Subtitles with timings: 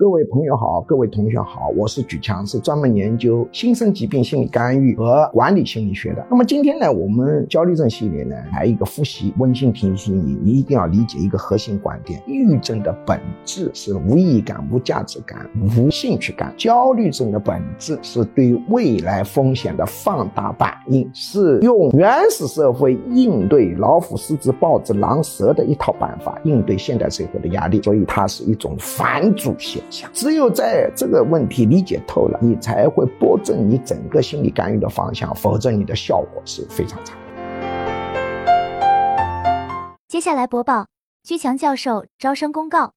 [0.00, 6.26] 各位朋友好，各位同学好，我是举强，是专门研究新生疾病心理干预和管理心理学的。
[6.30, 30.10] 那么今天呢，我们焦虑症系列呢，来一个复习，温馨提醒你，你一定要理解一个核心观点：抑郁症的本质是无意义感、无价值感、无兴趣感；焦虑症的本质是对未来风险的放大反应，是用原始社会应对老虎、狮子、豹子、狼、蛇的一套办法应对现代社会的压力，所以它是一种反主线象。
[30.12, 37.14] 只有在这个问题理解透了，你才会拨正你整个心理干预的方向，否则你的效果是非常差。
[40.08, 40.86] 接下来播报
[41.22, 42.92] 居强教授招生公告：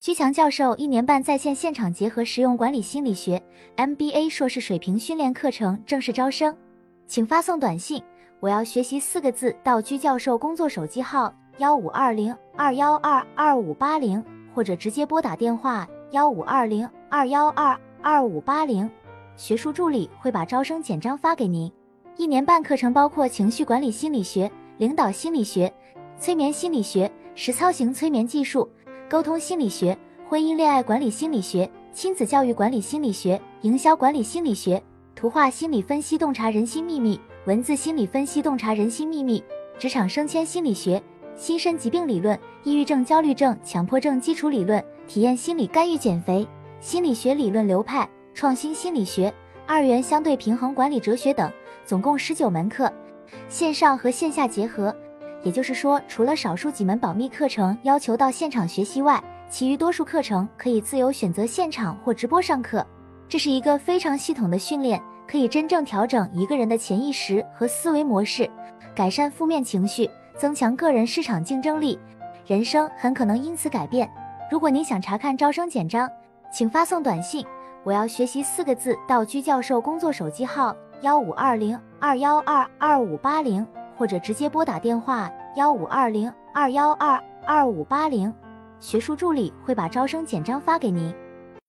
[0.00, 3.42] 居强教授一年半在线现场结合实用管理心理学
[3.76, 6.56] MBA 硕士水平训练课程正式招生，
[7.06, 8.02] 请发送短信
[8.40, 14.22] “我要学习”四个字到居教授工作手机号幺五二零二幺二二五八零，
[14.54, 15.88] 或者直接拨打电话。
[16.10, 18.90] 幺五二零二幺二二五八零，
[19.36, 21.70] 学术助理会把招生简章发给您。
[22.16, 25.70] 一年半课程包括情绪管理心理学、领导心理学、
[26.18, 28.66] 催眠心理学、实操型催眠技术、
[29.06, 34.82] 沟通心理学、婚姻恋爱管理心理学、亲子教育管理心理学、营销管理心理学、
[35.14, 39.44] 图画心理分析洞察人心秘密、文字心理分析洞察人心秘密、
[39.78, 41.02] 职场升迁心理学、
[41.36, 44.82] 新生疾病理论、抑郁症、焦虑症、强迫症基础理论。
[45.08, 46.46] 体验心理干预减肥、
[46.80, 49.32] 心理学理论流派、创新心理学、
[49.66, 51.50] 二元相对平衡管理哲学等，
[51.86, 52.92] 总共十九门课，
[53.48, 54.94] 线上和线下结合。
[55.42, 62.86] 也就是说，除了少数几门保密课程要求到现场学习外，其余多数课程可以自由选择现场或直播上课。
[63.30, 68.50] 这是一个非常系统的训练，可以真正调整一个人的潜意识和思维模式，
[68.94, 71.98] 改善负面情绪，增强个人市场竞争力，
[72.46, 74.10] 人生很可能因此改变。
[74.50, 76.10] 如果您想查看招生简章，
[76.50, 77.44] 请发送短信
[77.84, 88.32] “我要学习”四个字到居教授工作手机号幺五二零二幺二二五八零，或者直接拨打电话幺五二零二幺二二五八零，
[88.80, 91.14] 学术助理会把招生简章发给您。